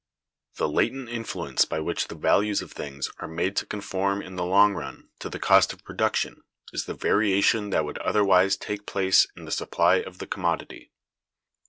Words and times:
The 0.55 0.67
latent 0.67 1.09
influence 1.09 1.63
by 1.63 1.79
which 1.79 2.07
the 2.07 2.15
values 2.15 2.63
of 2.63 2.71
things 2.71 3.11
are 3.19 3.27
made 3.27 3.55
to 3.57 3.67
conform 3.67 4.19
in 4.23 4.35
the 4.35 4.43
long 4.43 4.73
run 4.73 5.09
to 5.19 5.29
the 5.29 5.37
cost 5.37 5.73
of 5.73 5.83
production 5.83 6.41
is 6.73 6.85
the 6.85 6.95
variation 6.95 7.69
that 7.69 7.85
would 7.85 7.99
otherwise 7.99 8.57
take 8.57 8.87
place 8.87 9.27
in 9.37 9.45
the 9.45 9.51
supply 9.51 9.97
of 9.97 10.17
the 10.17 10.25
commodity. 10.25 10.91